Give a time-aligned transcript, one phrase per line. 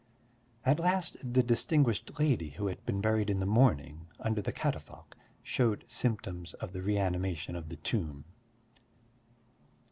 [0.65, 5.15] At last the distinguished lady who had been buried in the morning under the catafalque
[5.43, 8.25] showed symptoms of the reanimation of the tomb.